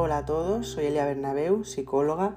Hola 0.00 0.18
a 0.18 0.24
todos, 0.24 0.68
soy 0.68 0.86
Elia 0.86 1.04
Bernabeu, 1.06 1.64
psicóloga, 1.64 2.36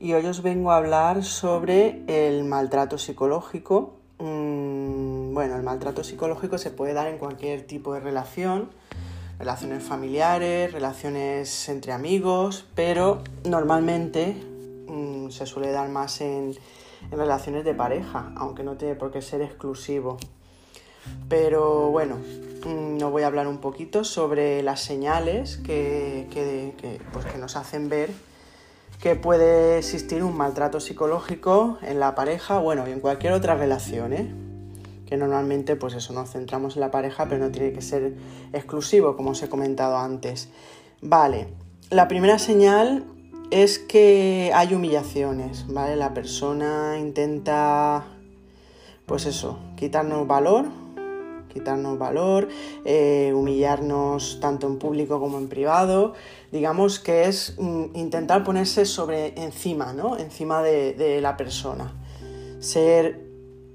y 0.00 0.14
hoy 0.14 0.24
os 0.24 0.40
vengo 0.40 0.72
a 0.72 0.78
hablar 0.78 1.22
sobre 1.22 2.02
el 2.06 2.44
maltrato 2.44 2.96
psicológico. 2.96 3.96
Mm, 4.18 5.34
bueno, 5.34 5.54
el 5.56 5.62
maltrato 5.62 6.02
psicológico 6.02 6.56
se 6.56 6.70
puede 6.70 6.94
dar 6.94 7.08
en 7.08 7.18
cualquier 7.18 7.66
tipo 7.66 7.92
de 7.92 8.00
relación, 8.00 8.70
relaciones 9.38 9.84
familiares, 9.84 10.72
relaciones 10.72 11.68
entre 11.68 11.92
amigos, 11.92 12.64
pero 12.74 13.20
normalmente 13.44 14.42
mm, 14.88 15.28
se 15.28 15.44
suele 15.44 15.72
dar 15.72 15.90
más 15.90 16.22
en, 16.22 16.54
en 17.10 17.18
relaciones 17.18 17.66
de 17.66 17.74
pareja, 17.74 18.32
aunque 18.34 18.62
no 18.62 18.78
tiene 18.78 18.94
por 18.94 19.12
qué 19.12 19.20
ser 19.20 19.42
exclusivo. 19.42 20.16
Pero 21.28 21.90
bueno, 21.90 22.16
mm, 22.64 23.02
os 23.02 23.10
voy 23.10 23.22
a 23.22 23.26
hablar 23.26 23.46
un 23.46 23.58
poquito 23.58 24.04
sobre 24.04 24.62
las 24.62 24.80
señales 24.80 25.58
que, 25.58 26.26
pues 27.12 27.24
que, 27.26 27.38
nos 27.38 27.56
hacen 27.56 27.88
ver 27.88 28.10
que 29.00 29.16
puede 29.16 29.78
existir 29.78 30.22
un 30.22 30.36
maltrato 30.36 30.80
psicológico 30.80 31.78
en 31.82 32.00
la 32.00 32.14
pareja, 32.14 32.58
bueno, 32.58 32.88
y 32.88 32.92
en 32.92 33.00
cualquier 33.00 33.32
otra 33.32 33.54
relación, 33.54 34.12
¿eh? 34.12 34.32
que 35.06 35.16
normalmente 35.16 35.76
pues 35.76 35.94
eso 35.94 36.12
nos 36.12 36.30
centramos 36.30 36.76
en 36.76 36.80
la 36.80 36.90
pareja, 36.90 37.28
pero 37.28 37.44
no 37.44 37.50
tiene 37.50 37.72
que 37.72 37.82
ser 37.82 38.14
exclusivo, 38.52 39.16
como 39.16 39.30
os 39.30 39.42
he 39.42 39.48
comentado 39.48 39.98
antes. 39.98 40.48
Vale, 41.02 41.48
la 41.90 42.08
primera 42.08 42.38
señal 42.38 43.04
es 43.50 43.78
que 43.78 44.50
hay 44.54 44.74
humillaciones, 44.74 45.66
¿vale? 45.68 45.96
La 45.96 46.14
persona 46.14 46.96
intenta, 46.98 48.04
pues 49.06 49.26
eso, 49.26 49.58
quitarnos 49.76 50.26
valor 50.26 50.83
quitarnos 51.54 51.98
valor, 51.98 52.48
eh, 52.84 53.32
humillarnos 53.34 54.38
tanto 54.40 54.66
en 54.66 54.78
público 54.78 55.20
como 55.20 55.38
en 55.38 55.48
privado. 55.48 56.12
Digamos 56.52 56.98
que 56.98 57.24
es 57.24 57.54
mm, 57.58 57.94
intentar 57.94 58.44
ponerse 58.44 58.84
sobre 58.84 59.40
encima, 59.40 59.92
¿no? 59.92 60.18
Encima 60.18 60.62
de, 60.62 61.20
la 61.22 61.36
persona. 61.36 61.94
Ser 62.58 63.20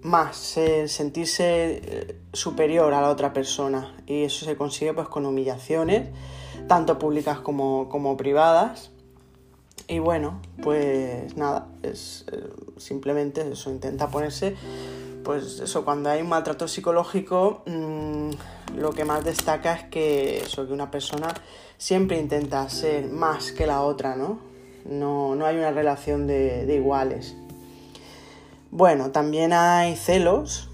más, 0.02 0.58
sentirse 0.88 1.82
eh, 1.84 2.16
superior 2.34 2.94
a 2.94 3.02
la 3.02 3.10
otra 3.10 3.34
persona. 3.34 3.96
Y 4.06 4.24
eso 4.24 4.46
se 4.46 4.56
consigue 4.56 4.94
pues 4.94 5.08
con 5.08 5.26
humillaciones, 5.26 6.10
tanto 6.68 7.00
públicas 7.00 7.40
como, 7.40 8.18
privadas. 8.18 8.92
Y 9.88 9.98
bueno, 10.00 10.40
pues 10.62 11.36
nada, 11.36 11.68
es 11.82 12.26
eh, 12.32 12.50
simplemente 12.78 13.42
eso, 13.52 13.72
intenta 13.72 14.10
ponerse 14.10 14.56
pues 15.24 15.60
eso, 15.60 15.86
cuando 15.86 16.10
hay 16.10 16.22
un 16.22 16.30
maltrato 16.30 16.68
psicológico, 16.68 17.64
mm, 17.66 18.30
lo 18.78 18.92
que 18.92 19.06
más 19.06 19.24
destaca 19.24 19.74
es 19.74 19.84
que 19.86 20.40
eso, 20.40 20.64
una 20.70 20.92
persona 20.92 21.34
siempre 21.78 22.20
intenta 22.20 22.68
ser 22.70 23.08
más 23.08 23.52
que 23.52 23.66
la 23.68 23.82
otra, 23.82 24.16
¿no? 24.16 24.40
No, 24.86 25.46
hay 25.46 25.58
una 25.58 25.72
relación 25.72 26.28
de, 26.28 26.66
de 26.66 26.76
iguales. 26.76 27.36
Bueno, 28.72 29.12
también 29.12 29.52
hay 29.54 29.96
celos, 29.96 30.70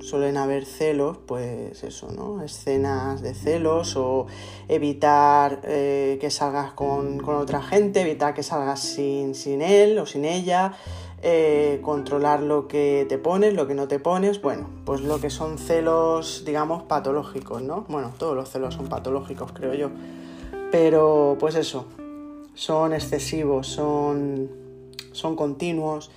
suelen 0.00 0.36
haber 0.36 0.64
celos, 0.64 1.18
pues 1.26 1.82
eso, 1.84 2.10
¿no? 2.10 2.42
Escenas 2.42 3.20
de 3.20 3.34
celos 3.34 3.96
o 3.96 4.26
evitar 4.68 5.60
eh, 5.64 6.18
que 6.20 6.30
salgas 6.30 6.72
con, 6.72 7.18
con, 7.18 7.36
otra 7.36 7.60
gente, 7.60 8.00
evitar 8.00 8.32
que 8.32 8.42
salgas 8.42 8.80
sin, 8.80 9.34
sin 9.34 9.60
él 9.60 9.98
o 9.98 10.06
sin 10.06 10.24
ella, 10.24 10.72
eh, 11.22 11.80
controlar 11.82 12.42
lo 12.42 12.68
que 12.68 13.06
te 13.08 13.18
pones, 13.18 13.54
lo 13.54 13.66
que 13.66 13.74
no 13.74 13.88
te 13.88 13.98
pones, 13.98 14.40
bueno, 14.40 14.68
pues 14.84 15.00
lo 15.00 15.20
que 15.20 15.30
son 15.30 15.58
celos, 15.58 16.44
digamos, 16.46 16.84
patológicos, 16.84 17.62
¿no? 17.62 17.84
Bueno, 17.88 18.12
todos 18.18 18.36
los 18.36 18.50
celos 18.50 18.74
son 18.74 18.88
patológicos, 18.88 19.52
creo 19.52 19.74
yo. 19.74 19.90
Pero, 20.70 21.36
pues 21.40 21.54
eso, 21.54 21.86
son 22.54 22.92
excesivos, 22.92 23.66
son, 23.66 24.50
son 25.12 25.34
continuos 25.34 26.10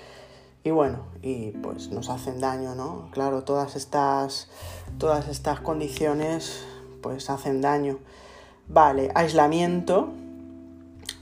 y 0.64 0.70
bueno, 0.70 1.00
y 1.24 1.52
pues 1.52 1.90
nos 1.90 2.10
hacen 2.10 2.40
daño, 2.40 2.76
¿no? 2.76 3.10
Claro, 3.12 3.44
todas 3.44 3.76
estas, 3.76 4.50
todas 5.00 5.28
estas 5.28 5.60
condiciones 5.60 6.64
pues 7.02 7.30
hacen 7.32 7.62
daño. 7.62 7.98
Vale, 8.68 9.12
aislamiento, 9.16 10.10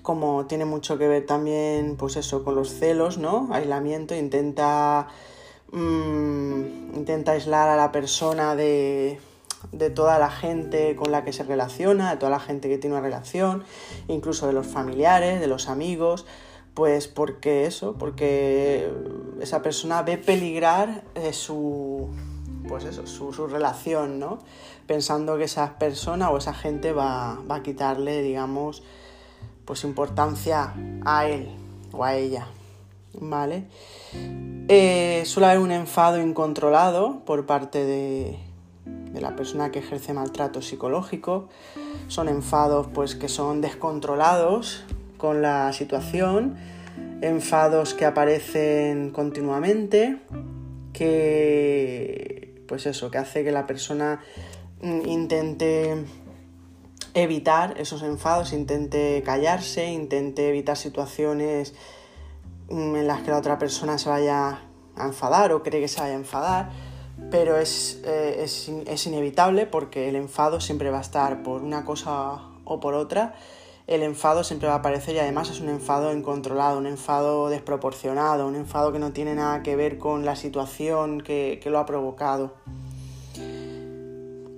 como 0.09 0.47
tiene 0.47 0.65
mucho 0.65 0.97
que 0.97 1.07
ver 1.07 1.27
también, 1.27 1.95
pues 1.95 2.15
eso, 2.15 2.43
con 2.43 2.55
los 2.55 2.73
celos, 2.73 3.19
¿no? 3.19 3.47
Aislamiento, 3.51 4.15
intenta, 4.15 5.07
mm, 5.71 6.95
intenta 6.95 7.33
aislar 7.33 7.69
a 7.69 7.75
la 7.75 7.91
persona 7.91 8.55
de, 8.55 9.19
de 9.71 9.91
toda 9.91 10.17
la 10.17 10.31
gente 10.31 10.95
con 10.95 11.11
la 11.11 11.23
que 11.23 11.31
se 11.31 11.43
relaciona, 11.43 12.09
de 12.09 12.17
toda 12.17 12.31
la 12.31 12.39
gente 12.39 12.69
que 12.69 12.79
tiene 12.79 12.95
una 12.95 13.05
relación, 13.05 13.63
incluso 14.07 14.47
de 14.47 14.53
los 14.53 14.65
familiares, 14.65 15.39
de 15.39 15.45
los 15.45 15.69
amigos, 15.69 16.25
pues 16.73 17.07
porque 17.07 17.67
eso, 17.67 17.93
porque 17.99 18.91
esa 19.41 19.61
persona 19.61 20.01
ve 20.01 20.17
peligrar 20.17 21.03
eh, 21.13 21.33
su, 21.33 22.09
pues 22.67 22.83
eso, 22.83 23.05
su, 23.05 23.31
su, 23.31 23.45
relación, 23.45 24.17
¿no? 24.17 24.39
Pensando 24.87 25.37
que 25.37 25.43
esa 25.43 25.77
persona 25.77 26.31
o 26.31 26.37
esa 26.39 26.55
gente 26.55 26.93
va, 26.93 27.37
va 27.47 27.57
a 27.57 27.61
quitarle, 27.61 28.23
digamos, 28.23 28.81
pues 29.69 29.83
importancia 29.83 30.73
a 31.05 31.27
él 31.27 31.47
o 31.91 32.03
a 32.03 32.15
ella, 32.15 32.47
¿vale? 33.21 33.65
Eh, 34.67 35.21
suele 35.27 35.45
haber 35.45 35.59
un 35.59 35.69
enfado 35.69 36.19
incontrolado 36.19 37.23
por 37.23 37.45
parte 37.45 37.85
de, 37.85 38.39
la 39.13 39.35
persona 39.35 39.69
que 39.69 39.77
ejerce 39.77 40.11
maltrato 40.11 40.63
psicológico. 40.63 41.49
Son 42.07 42.29
enfados 42.29 42.87
pues 42.95 43.13
que 43.13 43.27
son 43.29 43.61
descontrolados 43.61 44.85
con 45.17 45.43
la 45.43 45.71
situación, 45.71 46.55
enfados 47.21 47.93
que 47.93 48.05
aparecen 48.05 49.11
continuamente, 49.11 50.17
que 50.93 52.63
pues 52.67 52.87
eso, 52.87 53.11
que 53.11 53.19
hace 53.19 53.43
que 53.43 53.51
la 53.51 53.67
persona 53.67 54.19
mm, 54.81 55.05
intente 55.05 56.05
evitar 57.13 57.75
esos 57.77 58.03
enfados, 58.03 58.53
intente 58.53 59.21
callarse, 59.25 59.91
intente 59.91 60.49
evitar 60.49 60.77
situaciones 60.77 61.73
mm, 62.69 62.95
en 62.95 63.07
las 63.07 63.21
que 63.21 63.31
la 63.31 63.37
otra 63.37 63.57
persona 63.57 63.97
se 63.97 64.09
vaya 64.09 64.61
a 64.95 65.05
enfadar 65.05 65.51
o 65.53 65.63
cree 65.63 65.81
que 65.81 65.87
se 65.87 66.01
vaya 66.01 66.13
a 66.13 66.17
enfadar, 66.17 66.69
pero 67.31 67.57
es, 67.57 68.01
eh, 68.05 68.43
es, 68.43 69.07
inevitable 69.07 69.65
porque 69.65 70.09
el 70.09 70.15
enfado 70.15 70.61
siempre 70.61 70.89
va 70.89 70.99
a 70.99 71.01
estar 71.01 71.43
por 71.43 71.61
una 71.61 71.85
cosa 71.85 72.41
o 72.65 72.79
por 72.79 72.93
otra, 72.93 73.35
el 73.87 74.03
enfado 74.03 74.43
siempre 74.43 74.67
va 74.67 74.75
a 74.75 74.77
aparecer 74.77 75.15
y 75.15 75.19
además 75.19 75.49
es 75.49 75.61
un 75.61 75.69
enfado 75.69 76.13
incontrolado, 76.13 76.77
un 76.77 76.85
enfado 76.85 77.49
desproporcionado, 77.49 78.47
un 78.47 78.55
enfado 78.55 78.91
que 78.91 78.99
no 78.99 79.11
tiene 79.11 79.33
nada 79.33 79.63
que 79.63 79.75
ver 79.75 79.97
con 79.97 80.25
la 80.25 80.35
situación 80.35 81.21
que, 81.21 81.59
que 81.61 81.69
lo 81.71 81.79
ha 81.79 81.85
provocado. 81.85 82.53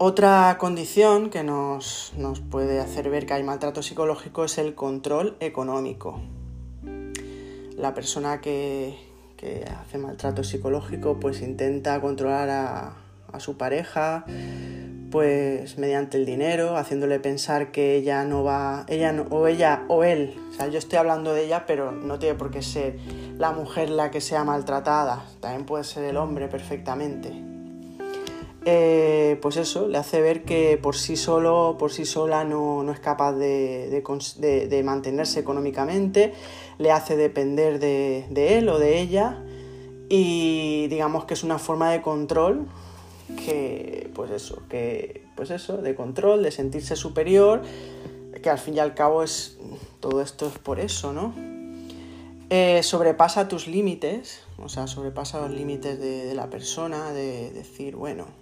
Otra 0.03 0.57
condición 0.57 1.29
que 1.29 1.43
nos, 1.43 2.11
puede 2.49 2.79
hacer 2.79 3.11
ver 3.11 3.27
que 3.27 3.35
hay 3.35 3.43
maltrato 3.43 3.83
psicológico 3.83 4.45
es 4.45 4.57
el 4.57 4.73
control 4.73 5.37
económico. 5.39 6.19
La 7.77 7.93
persona 7.93 8.41
que, 8.41 8.97
hace 9.79 9.99
maltrato 9.99 10.43
psicológico 10.43 11.19
pues 11.19 11.43
intenta 11.43 12.01
controlar 12.01 12.49
a, 12.49 13.39
su 13.39 13.57
pareja 13.57 14.25
pues 15.11 15.77
mediante 15.77 16.17
el 16.17 16.25
dinero, 16.25 16.77
haciéndole 16.77 17.19
pensar 17.19 17.71
que 17.71 17.95
ella 17.95 18.23
no 18.23 18.43
va, 18.43 18.87
ella 18.87 19.13
o 19.29 19.45
ella 19.45 19.83
o 19.87 20.03
él, 20.03 20.35
o 20.49 20.53
sea, 20.55 20.67
yo 20.67 20.79
estoy 20.79 20.97
hablando 20.97 21.31
de 21.35 21.45
ella, 21.45 21.65
pero 21.67 21.91
no 21.91 22.17
tiene 22.17 22.33
por 22.33 22.49
qué 22.49 22.63
ser 22.63 22.97
la 23.37 23.51
mujer 23.51 23.91
la 23.91 24.09
que 24.09 24.19
sea 24.19 24.43
maltratada, 24.43 25.23
también 25.41 25.67
puede 25.67 25.83
ser 25.83 26.05
el 26.05 26.17
hombre 26.17 26.47
perfectamente. 26.47 27.50
Eh, 28.63 29.39
pues 29.41 29.57
eso, 29.57 29.87
le 29.87 29.97
hace 29.97 30.21
ver 30.21 30.43
que 30.43 30.77
por 30.77 30.95
sí 30.95 31.15
solo, 31.15 31.77
por 31.79 31.91
sí 31.91 32.05
sola 32.05 32.43
no, 32.43 32.89
es 32.91 32.99
capaz 32.99 33.33
de, 33.33 34.81
mantenerse 34.83 35.39
económicamente, 35.39 36.33
le 36.77 36.91
hace 36.91 37.17
depender 37.17 37.79
de, 37.79 38.57
él 38.57 38.69
o 38.69 38.77
de 38.77 38.99
ella 38.99 39.41
y 40.09 40.87
digamos 40.89 41.25
que 41.25 41.33
es 41.33 41.43
una 41.43 41.57
forma 41.57 41.91
de 41.91 42.01
control 42.01 42.67
que, 43.45 44.11
pues 44.13 44.29
eso, 44.29 44.61
que, 44.69 45.25
pues 45.35 45.49
eso, 45.49 45.77
de 45.77 45.95
control, 45.95 46.43
de 46.43 46.51
sentirse 46.51 46.95
superior, 46.95 47.63
que 48.43 48.49
al 48.49 48.59
fin 48.59 48.75
y 48.75 48.79
al 48.79 48.93
cabo 48.93 49.23
es, 49.23 49.57
todo 49.99 50.21
esto 50.21 50.47
es 50.47 50.59
por 50.59 50.79
eso, 50.79 51.13
¿no? 51.13 51.33
Eh, 52.49 52.83
sobrepasa 52.83 53.47
tus 53.47 53.67
límites, 53.67 54.41
o 54.61 54.67
sea, 54.67 54.85
sobrepasa 54.85 55.39
los 55.39 55.51
límites 55.51 55.99
de 55.99 56.35
la 56.35 56.49
persona, 56.49 57.13
de 57.13 57.49
decir, 57.51 57.95
bueno, 57.95 58.40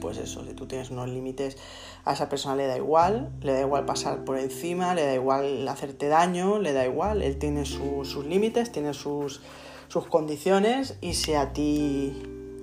pues 0.00 0.18
eso, 0.18 0.44
si 0.44 0.54
tú 0.54 0.66
tienes 0.66 0.90
unos 0.90 1.08
límites, 1.08 1.56
a 2.04 2.12
esa 2.12 2.28
persona 2.28 2.56
le 2.56 2.66
da 2.66 2.76
igual, 2.76 3.30
le 3.40 3.52
da 3.52 3.60
igual 3.60 3.84
pasar 3.84 4.24
por 4.24 4.38
encima, 4.38 4.94
le 4.94 5.04
da 5.04 5.14
igual 5.14 5.66
hacerte 5.68 6.08
daño, 6.08 6.58
le 6.58 6.72
da 6.72 6.84
igual, 6.84 7.22
él 7.22 7.38
tiene 7.38 7.64
sus 7.64 8.16
límites, 8.26 8.72
tiene 8.72 8.94
sus, 8.94 9.40
sus 9.88 10.06
condiciones 10.06 10.96
y 11.00 11.14
si 11.14 11.34
a 11.34 11.52
ti 11.52 12.22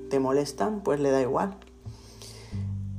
te 0.10 0.20
molestan, 0.20 0.82
pues 0.82 1.00
le 1.00 1.12
da 1.12 1.22
igual. 1.22 1.56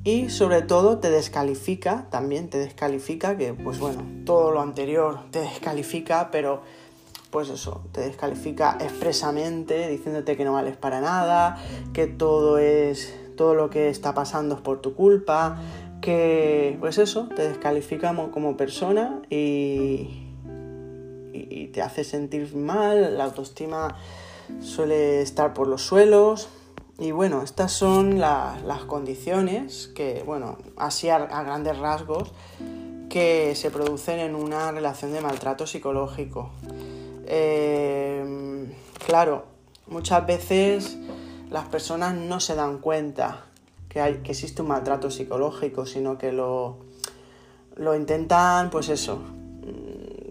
y 0.02 0.30
sobre 0.30 0.62
todo 0.62 0.98
te 0.98 1.10
descalifica, 1.10 2.06
también 2.10 2.48
te 2.48 2.56
descalifica, 2.56 3.36
que 3.36 3.52
pues 3.52 3.78
bueno, 3.78 4.02
todo 4.24 4.50
lo 4.50 4.62
anterior 4.62 5.20
te 5.30 5.40
descalifica, 5.40 6.30
pero 6.30 6.62
pues 7.30 7.48
eso, 7.48 7.82
te 7.92 8.00
descalifica 8.00 8.76
expresamente 8.80 9.88
diciéndote 9.88 10.36
que 10.36 10.44
no 10.44 10.52
vales 10.52 10.76
para 10.76 11.00
nada, 11.00 11.58
que 11.92 12.06
todo 12.06 12.58
es 12.58 13.14
todo 13.40 13.54
lo 13.54 13.70
que 13.70 13.88
está 13.88 14.12
pasando 14.12 14.56
es 14.56 14.60
por 14.60 14.82
tu 14.82 14.94
culpa, 14.94 15.58
que 16.02 16.76
pues 16.78 16.98
eso, 16.98 17.26
te 17.34 17.48
descalifica 17.48 18.14
como 18.30 18.54
persona 18.54 19.22
y, 19.30 20.26
y 21.32 21.68
te 21.68 21.80
hace 21.80 22.04
sentir 22.04 22.54
mal, 22.54 23.16
la 23.16 23.24
autoestima 23.24 23.96
suele 24.60 25.22
estar 25.22 25.54
por 25.54 25.68
los 25.68 25.80
suelos, 25.80 26.50
y 26.98 27.12
bueno, 27.12 27.40
estas 27.42 27.72
son 27.72 28.18
las 28.18 28.84
condiciones 28.86 29.90
que, 29.94 30.22
bueno, 30.26 30.58
así 30.76 31.08
a, 31.08 31.18
grandes 31.20 31.78
rasgos, 31.78 32.34
que 33.08 33.54
se 33.54 33.70
producen 33.70 34.18
en 34.18 34.34
una 34.34 34.70
relación 34.70 35.14
de 35.14 35.22
maltrato 35.22 35.66
psicológico. 35.66 36.50
Eh, 37.24 38.70
claro, 39.06 39.46
muchas 39.86 40.26
veces 40.26 40.98
las 41.50 41.66
personas 41.66 42.14
no 42.14 42.40
se 42.40 42.54
dan 42.54 42.78
cuenta 42.78 43.46
que, 43.88 44.00
hay, 44.00 44.14
que 44.18 44.32
existe 44.32 44.62
un 44.62 44.68
maltrato 44.68 45.10
psicológico, 45.10 45.84
sino 45.84 46.16
que 46.16 46.32
lo, 46.32 46.78
lo 47.76 47.94
intentan, 47.94 48.70
pues 48.70 48.88
eso, 48.88 49.20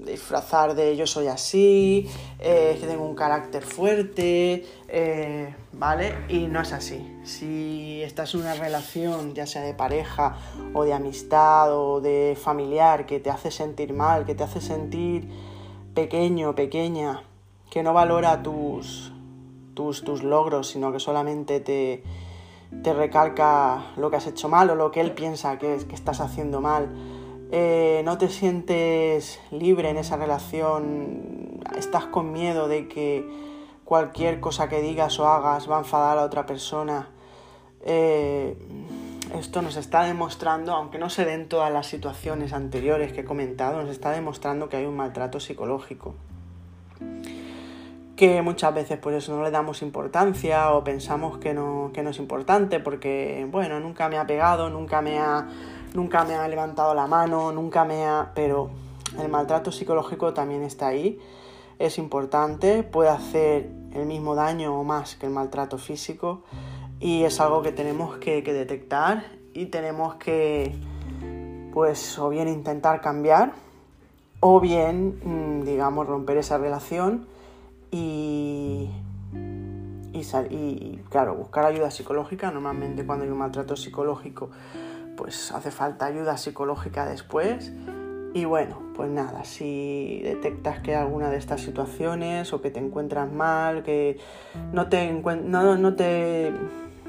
disfrazar 0.10 0.76
de 0.76 0.96
yo 0.96 1.08
soy 1.08 1.28
así, 1.28 2.10
eh, 2.40 2.78
que 2.80 2.88
tengo 2.88 3.06
un 3.06 3.16
carácter 3.16 3.64
fuerte, 3.64 4.66
eh, 4.88 5.56
¿vale? 5.74 6.16
Y 6.28 6.48
no 6.48 6.62
es 6.62 6.74
así. 6.74 7.20
Si 7.24 8.02
estás 8.04 8.34
en 8.34 8.42
una 8.42 8.56
relación, 8.56 9.34
ya 9.34 9.46
sea 9.46 9.62
de 9.62 9.74
pareja 9.74 10.38
o 10.74 10.84
de 10.84 10.94
amistad 10.94 11.74
o 11.78 12.02
de 12.02 12.38
familiar, 12.42 13.06
que 13.06 13.20
te 13.20 13.30
hace 13.30 13.52
sentir 13.52 13.94
mal, 13.94 14.26
que 14.26 14.36
te 14.36 14.44
hace 14.44 14.62
sentir 14.62 15.30
pequeño, 15.94 16.56
pequeña, 16.56 17.24
que 17.70 17.84
no 17.84 17.94
valora 17.94 18.42
tus, 18.42 19.09
tus, 19.80 20.04
tus 20.04 20.24
logros, 20.24 20.68
sino 20.68 20.92
que 20.92 21.00
solamente 21.00 21.62
te, 21.62 22.04
te 22.84 22.94
recalca 22.94 23.94
lo 23.96 24.10
que 24.10 24.18
has 24.18 24.28
hecho 24.28 24.50
mal 24.50 24.70
o 24.72 24.76
lo 24.76 24.92
que 24.92 25.00
él 25.00 25.14
piensa 25.14 25.58
que, 25.58 25.78
que 25.88 25.96
estás 25.96 26.20
haciendo 26.20 26.60
mal, 26.60 26.90
eh, 27.50 28.02
no 28.04 28.18
te 28.18 28.28
sientes 28.28 29.40
libre 29.52 29.90
en 29.90 29.96
esa 29.96 30.18
relación, 30.18 31.62
estás 31.78 32.08
con 32.08 32.34
miedo 32.34 32.68
de 32.68 32.90
que 32.90 33.26
cualquier 33.86 34.42
cosa 34.42 34.68
que 34.68 34.82
digas 34.82 35.18
o 35.18 35.30
hagas 35.30 35.72
va 35.72 35.78
a 35.78 35.80
enfadar 35.80 36.18
a 36.18 36.24
otra 36.24 36.46
persona. 36.46 37.08
Eh, 37.86 38.58
esto 39.34 39.62
nos 39.62 39.78
está 39.78 40.04
demostrando, 40.04 40.74
aunque 40.74 40.98
no 40.98 41.10
se 41.10 41.24
den 41.24 41.48
todas 41.48 41.72
las 41.72 41.88
situaciones 41.88 42.52
anteriores 42.52 43.14
que 43.14 43.22
he 43.22 43.26
comentado, 43.26 43.82
nos 43.82 43.90
está 43.90 44.12
demostrando 44.12 44.68
que 44.68 44.76
hay 44.76 44.86
un 44.86 44.98
maltrato 44.98 45.40
psicológico. 45.40 46.16
Que 48.20 48.42
muchas 48.42 48.74
veces 48.74 48.98
por 48.98 49.14
eso 49.14 49.34
no 49.34 49.44
le 49.44 49.50
damos 49.50 49.82
importancia 49.82 50.74
o 50.74 50.84
pensamos 50.84 51.38
que 51.38 51.54
no, 51.54 51.92
que 51.94 52.04
no 52.04 52.10
es 52.10 52.20
importante 52.20 52.82
porque, 52.82 53.48
bueno, 53.50 53.80
nunca 53.80 54.10
me 54.10 54.18
ha 54.18 54.28
pegado, 54.28 54.70
nunca 54.70 55.02
me 55.02 55.20
ha 55.20 55.48
nunca 55.94 56.26
me 56.26 56.36
ha 56.36 56.46
levantado 56.50 56.94
la 56.94 57.08
mano, 57.08 57.54
nunca 57.54 57.86
me 57.86 58.06
ha... 58.06 58.34
pero 58.36 58.72
el 59.18 59.30
maltrato 59.30 59.72
psicológico 59.72 60.34
también 60.34 60.64
está 60.64 60.88
ahí, 60.88 61.18
es 61.80 61.98
importante, 61.98 62.84
puede 62.84 63.10
hacer 63.10 63.70
el 63.94 64.06
mismo 64.06 64.36
daño 64.36 64.78
o 64.78 64.84
más 64.84 65.16
que 65.16 65.26
el 65.26 65.32
maltrato 65.32 65.78
físico 65.78 66.44
y 67.00 67.24
es 67.24 67.40
algo 67.40 67.62
que 67.62 67.72
tenemos 67.72 68.18
que, 68.18 68.42
detectar 68.42 69.24
y 69.54 69.68
tenemos 69.68 70.16
que, 70.16 70.76
pues, 71.72 72.20
o 72.20 72.28
bien 72.28 72.50
intentar 72.50 73.00
cambiar 73.00 73.54
o 74.42 74.60
bien, 74.60 75.22
mm, 75.24 75.64
digamos, 75.64 76.06
romper 76.06 76.36
esa 76.36 76.58
relación 76.58 77.39
y, 77.92 78.90
y, 80.14 81.00
claro, 81.10 81.36
buscar 81.36 81.66
ayuda 81.66 81.92
psicológica. 81.92 82.52
Normalmente 82.52 83.06
cuando 83.06 83.26
hay 83.26 83.32
un 83.32 83.38
maltrato 83.38 83.76
psicológico 83.76 84.50
pues 85.20 85.52
hace 85.52 85.70
falta 85.70 86.06
ayuda 86.06 86.38
psicológica 86.38 87.06
después. 87.06 87.74
Y 88.34 88.46
bueno, 88.46 88.82
pues 88.96 89.10
nada, 89.10 89.44
si 89.44 90.22
detectas 90.24 90.80
que 90.80 90.96
alguna 90.96 91.30
de 91.30 91.38
estas 91.38 91.62
situaciones 91.62 92.54
o 92.54 92.62
que 92.62 92.72
te 92.72 92.80
encuentras 92.80 93.30
mal, 93.30 93.84
que 93.84 94.18
no 94.72 94.88
te, 94.88 95.12
no, 95.12 95.78
no 95.78 95.96
te 95.96 96.54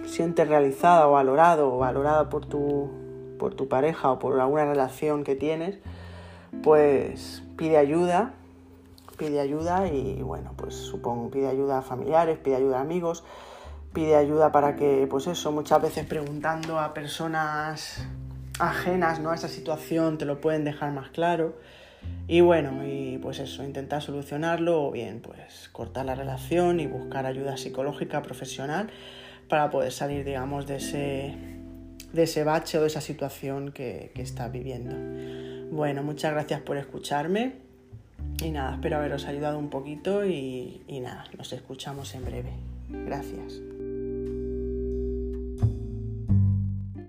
sientes 0.07 0.49
realizada 0.49 1.07
o 1.07 1.13
valorado 1.13 1.73
o 1.73 1.79
valorada 1.79 2.31
por 2.31 2.47
tu, 2.47 2.91
por 3.39 3.55
tu 3.55 3.69
pareja 3.69 4.11
o 4.11 4.19
por 4.19 4.41
alguna 4.41 4.65
relación 4.65 5.23
que 5.23 5.37
tienes, 5.37 5.79
pues 6.65 7.45
pide 7.57 7.77
ayuda, 7.77 8.33
pide 9.21 9.39
ayuda 9.39 9.87
y 9.87 10.23
bueno, 10.23 10.55
pues 10.57 10.75
supongo 10.75 11.31
pide 11.31 11.49
ayuda 11.49 11.79
a 11.79 11.83
familiares, 11.83 12.39
pide 12.39 12.57
ayuda 12.57 12.79
a 12.79 12.81
amigos, 12.81 13.23
pide 13.93 14.17
ayuda 14.17 14.51
para 14.51 14.77
que, 14.77 15.07
pues 15.11 15.27
eso, 15.27 15.53
muchas 15.53 15.83
veces 15.83 16.07
preguntando 16.07 16.79
a 16.79 16.95
personas 16.95 18.03
ajenas 18.59 19.21
¿no? 19.21 19.31
a 19.31 19.35
esa 19.35 19.49
situación 19.49 20.17
te 20.17 20.25
lo 20.25 20.41
pueden 20.41 20.65
dejar 20.65 20.93
más 20.93 21.11
claro. 21.11 21.59
Y 22.29 22.41
bueno, 22.41 22.87
y 22.87 23.19
pues 23.19 23.41
eso, 23.41 23.63
intentar 23.63 24.01
solucionarlo 24.01 24.85
o 24.85 24.91
bien 24.91 25.21
pues 25.21 25.69
cortar 25.71 26.07
la 26.07 26.15
relación 26.15 26.81
y 26.81 26.87
buscar 26.87 27.27
ayuda 27.27 27.59
psicológica 27.59 28.23
profesional 28.23 28.89
para 29.51 29.69
poder 29.69 29.93
salir, 29.93 30.25
digamos, 30.25 30.67
de 30.67 30.77
ese, 30.77 31.35
de 32.15 32.23
ese 32.23 32.43
bache 32.43 32.79
o 32.79 32.81
de 32.81 32.87
esa 32.87 33.03
situación 33.03 33.71
que, 33.73 34.13
que 34.15 34.23
estás 34.23 34.51
viviendo. 34.51 34.97
Bueno, 35.77 36.03
muchas 36.03 36.33
gracias 36.33 36.63
por 36.63 36.79
escucharme 36.79 37.70
y 38.43 38.51
nada, 38.51 38.75
espero 38.75 38.97
haberos 38.97 39.27
ayudado 39.27 39.59
un 39.59 39.69
poquito 39.69 40.25
y, 40.25 40.83
nada, 41.03 41.25
nos 41.37 41.53
escuchamos 41.53 42.15
en 42.15 42.25
breve. 42.25 42.53
Gracias. 42.89 43.61